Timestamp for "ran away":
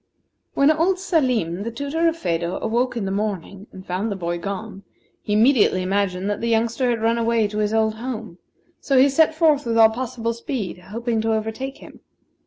7.03-7.47